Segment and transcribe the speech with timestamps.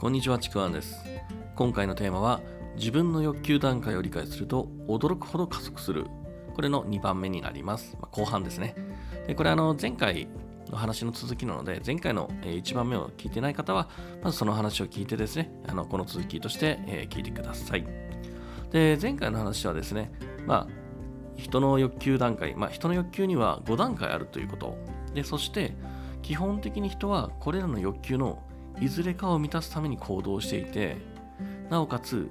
[0.00, 1.04] こんにちは、ちくわんです。
[1.54, 2.40] 今回のテーマは、
[2.74, 6.06] 自分の欲求段階を理解すると驚くほど加速する。
[6.54, 7.98] これの2番目になります。
[8.00, 8.74] まあ、後半ですね。
[9.26, 10.26] でこれあの前回
[10.70, 13.90] の話の続きなので、前回の1番目を聞いてない方は、
[14.22, 16.78] まずその話を聞いてですね、あのこの続きとして
[17.10, 17.84] 聞いてください。
[18.70, 20.12] で、前回の話はですね、
[20.46, 20.68] まあ、
[21.36, 24.78] 人の欲求段階、まあ、人の欲求には5段階あるということ。
[25.12, 25.76] で、そして、
[26.22, 28.42] 基本的に人はこれらの欲求の
[28.80, 30.96] いずれかを満たすために行動していて
[31.68, 32.30] なおかつ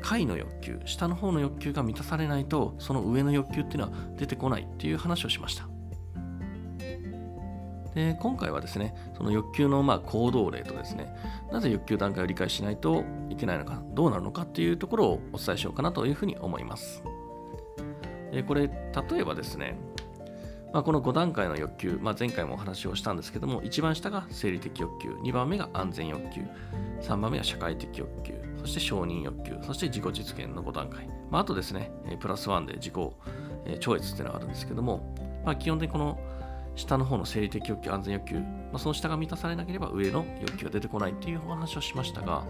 [0.00, 5.68] 下位の欲求下の方の欲求が満たされないとその上の欲求っていうのは出てこないっていう話をしました。
[7.94, 11.14] で今回はですねその欲求のま行動例とですね
[11.52, 17.02] なぜ欲求段階を理解しないといけないのかどうなるのかっていうところをお伝えしようかなというふうに思います。
[18.32, 19.76] でこれ例えばですね
[20.72, 26.42] まあ、この5段階の欲求、まあ、前回もお話をしたんですけども、一番下が生理的欲求、2番目が安全欲求、
[27.02, 31.06] 3番目は社会的欲求、そして承認欲求、そして自己実現の5段階。
[31.30, 32.94] まあ、あとですね、プラス1で自己
[33.80, 35.14] 超越っていうのがあるんですけども、
[35.44, 36.18] まあ、基本的にこの
[36.74, 42.46] 下の方の生理的欲求、安全欲求、まあ、その下が満たされなければ上の欲求が出てこないっていうお話をしましたが、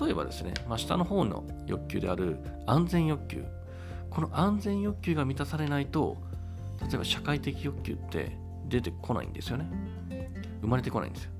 [0.00, 3.44] 例えばですね、まあ、下の方の欲求である安全欲求、
[4.10, 6.27] この安全欲求が満たされないと、
[6.80, 8.36] 例えば社会的欲求って
[8.68, 9.70] 出てこないんですよね。
[10.60, 11.30] 生まれてこないんですよ。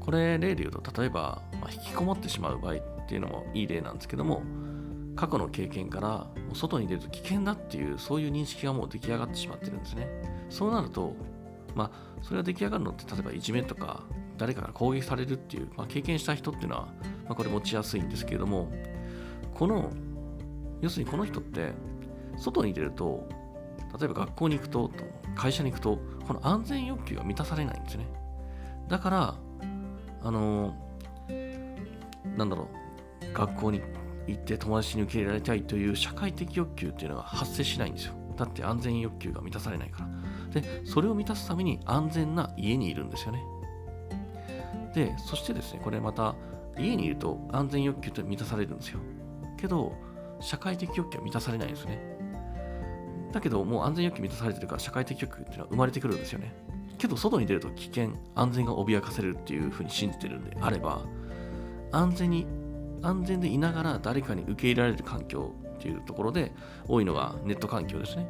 [0.00, 4.42] これ例で言うと、例えば、まあ、引きこもってしまう場合っていうのもいい例なんですけども、
[5.14, 10.08] 過去の経験から外に出ると危険だっていうそういう認識がもう出来上がってしまってるんですね。
[10.48, 11.14] そうなると、
[11.74, 11.90] まあ、
[12.22, 14.02] それが出来上がるのって例えばいじめとか
[14.38, 16.86] 誰かから攻撃されるっていう、まあ、経験した人っていうのは、
[17.26, 18.72] まあ、これ持ちやすいんですけれども
[19.54, 19.90] この
[20.80, 21.72] 要するにこの人って
[22.38, 23.28] 外に出ると
[23.98, 24.90] 例えば学校に行くと、
[25.34, 28.06] 会社に行くと、この安全欲求が満たされないんですね。
[28.88, 29.34] だから、
[30.24, 30.74] あの
[32.36, 32.68] なんだろ
[33.22, 33.82] う、学校に
[34.26, 38.14] 行って友達に受け入れられたいという社会的欲求っていうのが発生しないんですよ。
[38.36, 40.04] だって安全欲求が満たされないか
[40.54, 40.60] ら。
[40.60, 43.42] で、それを満たすために安全な家にいるんですよね。
[44.94, 46.34] で、そしてですね、これまた
[46.78, 49.00] 家にいると安全欲求って満たされるんですよ。
[49.58, 49.92] けど、
[50.40, 52.11] 社会的欲求は満たされないんですね。
[53.32, 56.54] だけど、もう安全欲求満たされてるから社会的欲求っていうのは生まれてくるんですよね。
[56.98, 61.02] けど、外に出ると危険、安全が脅かされるっていうふうに信じてるんであれば、
[61.90, 62.46] 安全に、
[63.02, 66.52] 安全でいながら誰かに受け入れられる環境っていうところで、
[66.86, 68.28] 多いのがネット環境ですね。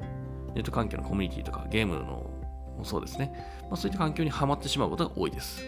[0.55, 2.31] ネット環境のコミュニティとかゲームの
[2.85, 3.33] そうですね。
[3.63, 5.63] まあ、そういった環境にはまってしまうことが多いです。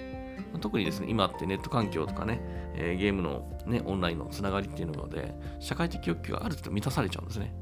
[0.61, 2.41] 特にですね、今ってネット環境とかね、
[2.75, 7.53] えー、ゲームの、ね、オンラインのつながりっていうので、社会的欲求がある程度満たされちゃうんですね。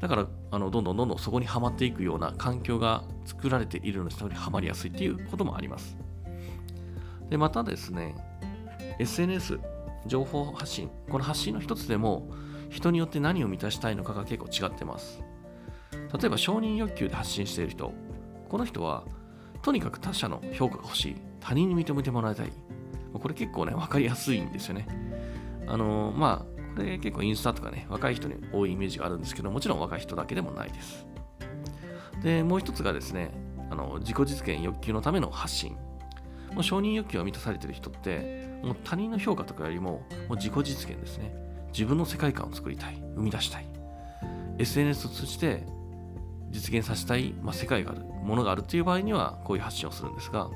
[0.00, 5.96] だからあのどんどんどんどんそこにはまっていくような環境が作られているのでそこにはまりやすいっていうこともあります。
[7.30, 8.14] でまたですね
[8.98, 9.58] SNS
[10.06, 10.90] 情報発信。
[11.10, 12.28] この発信の一つでも
[12.70, 15.20] 人によって何を満たしたいのかが結構違ってます。
[15.92, 17.92] 例えば承認欲求で発信している人。
[18.48, 19.04] この人は
[19.62, 21.16] とにかく他者の評価が欲しい。
[21.40, 22.52] 他人に認めてもらいたい。
[23.12, 24.86] これ結構ね分かりやすいんですよね。
[25.66, 31.06] あのまあこれ結構インスタとかね、若い人に多いイメージがあるんですけど、もちろん若い人だけでもないです。
[32.22, 33.32] で、もう一つがですね、
[33.68, 35.76] あの自己実現欲求のための発信。
[36.52, 41.34] もう承認欲求が満たされてる人って、もう他人の評価とかよりも、もう自己実現ですね。
[41.72, 43.66] 自分の世界観を作りたい、生み出したい。
[44.58, 45.64] SNS を通じて
[46.50, 50.48] 実現させたい、まあ、世界がある、ものがあるという場合には、こういう発信をするんですが、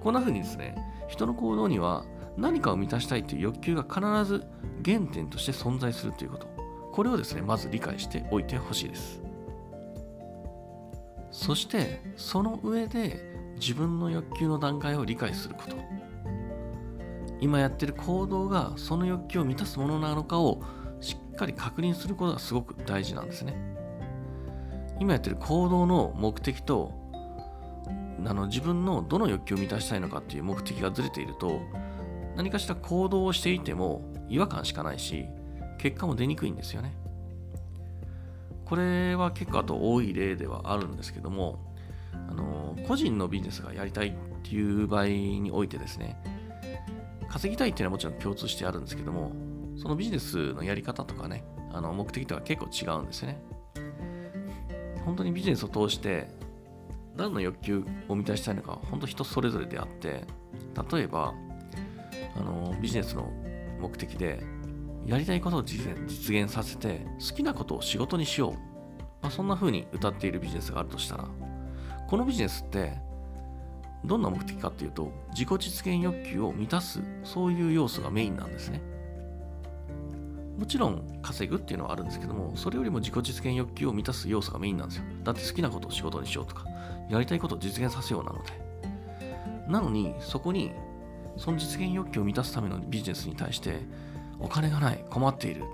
[0.00, 0.76] こんな風にですね、
[1.08, 2.04] 人の行動には
[2.38, 4.46] 何かを満たしたいという欲求が必ず
[4.84, 6.46] 原点として存在するということ。
[6.92, 9.20] これをですねまず理解しておいてほしいです。
[11.30, 15.76] そしてその上で自分の欲求の段階を理解すること。
[17.40, 20.62] 今やってる行動がその欲求を満たすものなのかを
[21.00, 23.56] しっかり確認することがすごく大事なんですね。
[25.00, 26.92] 今やってる行動の目的と
[28.24, 31.60] あの自分のどの欲求を満たしたいのかっていう目的がずれていると
[32.38, 35.26] 何かしら行動をしていても違和感しかないし、
[35.76, 36.94] 結果も出にくいんですよね。
[38.64, 41.74] これは結構あと多い例ではあるんですけども、
[42.12, 44.12] あの個人のビジネスがやりたいっ
[44.44, 46.16] ていう場合においてですね、
[47.28, 49.32] 稼ぎたいっていうのはもちろん共通してあるんですけども、
[49.76, 51.42] そのビジネスのやり方とかね、
[51.72, 53.42] あの目的とは結構違うんですよね。
[55.04, 56.28] 本当にビジネスを通して
[57.16, 60.22] 何の欲求を満たしたいのか、本当人それぞれであって、
[60.92, 61.34] 例えば、
[62.38, 63.32] あのビジネスの
[63.80, 64.40] 目的で
[65.06, 65.90] やりたいことを実
[66.34, 68.52] 現させて好きなことを仕事にしよう、
[69.22, 71.28] まあ、そんな風に歌っているビジネスがあるとしたら
[72.06, 72.92] このビジネスって
[74.04, 78.80] どんな目的かっていうと自己実現欲求を満たすそういう要素がメインなんですね。
[80.56, 85.04] もちろん稼ぐっていうのはあるんですけどもそれよりも自己実現欲求を満たす要素がメインなんですよ。
[85.24, 86.64] だって好きなことを仕事にしようとか
[87.08, 88.68] やりたいことを実現させようなので。
[89.68, 90.72] なのにそこに
[91.38, 93.78] その実現欲求を満たすためのビジネスに対して
[94.38, 95.64] お金がない困っている。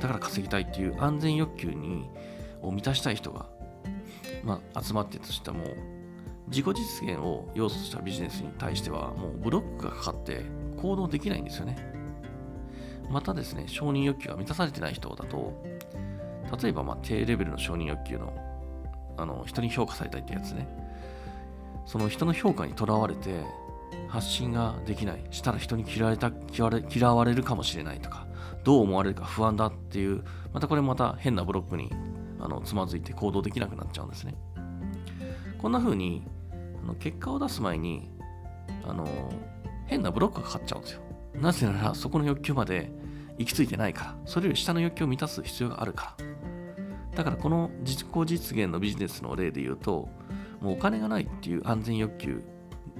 [0.00, 2.08] だから稼ぎたいっていう安全欲求に
[2.62, 3.46] を満たしたい人が、
[4.44, 5.64] まあ、集まってとしても
[6.48, 10.44] 自己実現を要素としたビジネスに対してはもうブロックがかかって
[10.80, 11.76] 行動できないんですよね。
[13.10, 15.64] またですね承認欲求が満たされてない人だと
[16.62, 18.32] 例えばま低レベルの承認欲求の
[19.16, 20.68] あの人に評価されたいってやつね。
[21.86, 23.42] その人の評価にとらわれて
[24.08, 25.24] 発信ができない。
[25.30, 26.32] したら人に嫌われた
[26.90, 28.26] 嫌われるかもしれないとか
[28.64, 31.90] どう思われるか不安だっていうまたこれまた変なブロックに
[32.40, 34.34] あのつまずいて行動できなくなっちゃうんですね。
[35.58, 36.26] こんな風に
[36.82, 38.10] あの結果を出す前に
[38.86, 39.06] あの
[39.86, 41.00] 変なブロックがかかっちゃうんですよ。
[41.34, 42.90] なぜならそこの欲求まで
[43.38, 44.16] 行き着いてないから。
[44.24, 46.26] それより下の欲求を満たす必要があるから。
[47.16, 50.08] だからこの自己実現のビジネスの例で言うと
[50.60, 52.42] もうお金がないっていう安全欲求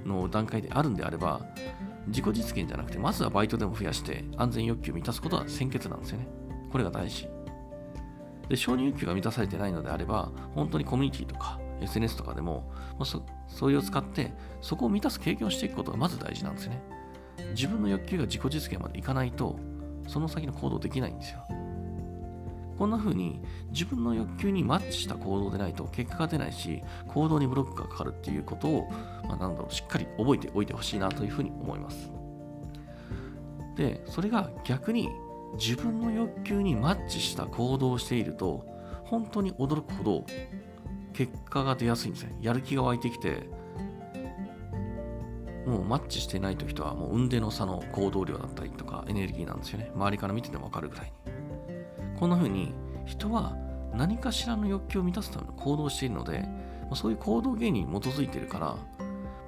[0.05, 1.41] の段階であるんであれば
[2.07, 6.27] 自己実現じゃなくてまずはバイトでも増やして安全欲求を満たすことは先決なんですよね。
[6.71, 7.27] これが大事。
[8.47, 12.71] で承認欲求が満たされてないのであれば本当にコミュニティとか SNS とかでも
[13.03, 16.81] そそういうを使ってそこを満たす経験をしていくことがまず大事なんですね。
[17.51, 19.57] 自分の欲求が自己実現までいかないと
[20.07, 21.45] その先の行動できないんですよ。
[22.79, 23.41] こんな風に
[23.71, 28.89] 自分の欲求にマッチした行動でないと結果が出ないし行動にブロックがかかるっていうことを、
[29.27, 32.09] まあ、なんだろうしっかり覚えておいてほしいなというふうに思います。
[33.75, 35.09] でそれが逆に
[35.57, 38.65] 自分の欲求にマッチした行動をしていると
[39.03, 40.25] 本当に驚くほど
[41.11, 42.37] 結果が出やすいんですね。
[42.39, 43.49] やる気が湧いてきて
[45.67, 49.91] もうマッチしてない時とはもう運転の差の行動量だったりとかエネルギーなんですよね。
[49.93, 51.28] 周りから見てても分かるぐらいに。
[52.19, 52.73] こんな風に
[53.05, 53.55] 人は
[53.93, 56.45] 何かしらの欲求を満たすための行動をしているので、
[56.93, 58.77] そういう行動原理に基づいているから、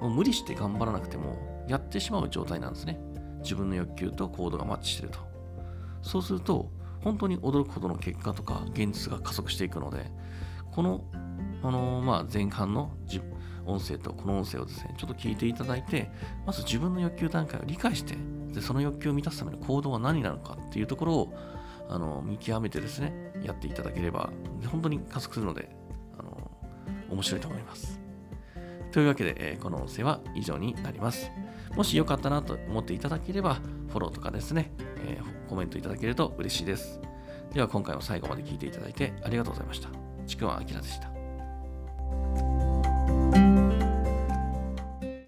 [0.00, 2.98] もう無理して頑張らなくてもやってしまう状態なんですね。
[3.42, 5.18] 自分の欲求と行動がマッチしてると。
[6.02, 6.70] そうすると、
[7.02, 10.10] 本当に驚くほどの結果とか現実が加速していくので、
[10.72, 11.04] この、
[11.62, 12.90] あの、まあ、前半の
[13.66, 16.10] 音声とこの音声をですね、ちょっと聞いていただいて、
[16.46, 18.16] まず自分の欲求段階を理解して、
[18.52, 21.34] でその欲求を満たすための行動は何なのかっていうところを
[21.88, 24.30] あの見極めてですね、やっていただければ、
[24.66, 25.68] 本当に加速するので、
[26.18, 26.50] あの
[27.10, 28.00] 面白いと思います。
[28.92, 31.30] というわけで、えー、この音声は以上になります。
[31.74, 33.54] もしよかったなと思っていただければ、
[33.88, 34.72] フォローとかですね、
[35.06, 37.00] えー、コメントいただけると嬉しいです。
[37.52, 39.88] では今回も最後まで聴いていただいてありがとうございました。
[40.26, 41.11] ちくわあきらでした。